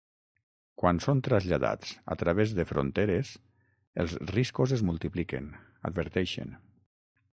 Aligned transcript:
“Quan 0.83 1.01
són 1.05 1.19
traslladats 1.27 1.91
a 2.15 2.17
través 2.21 2.55
de 2.59 2.65
fronteres, 2.71 3.33
els 4.05 4.17
riscos 4.33 4.75
es 4.79 4.83
multipliquen”, 4.89 5.53
adverteixen. 5.91 6.57